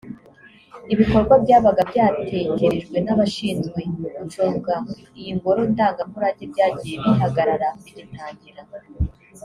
Ibikorwa 0.93 1.33
byabaga 1.43 1.81
byatekerejwe 1.91 2.97
n’abashinzwe 3.05 3.79
gucunga 4.17 4.75
iyi 5.19 5.31
ngoro 5.37 5.61
ndangamurage 5.71 6.43
byagiye 6.51 6.95
bihagarara 7.03 7.67
bigitangira 7.83 8.61